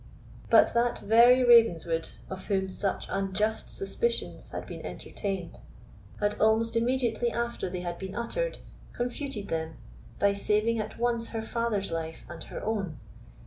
[0.49, 5.59] But that very Ravenswood, of whom such unjust suspicions had been entertained,
[6.19, 8.57] had, almost immediately after they had been uttered,
[8.93, 9.75] confuted them
[10.17, 12.97] by saving at once her father's life and her own.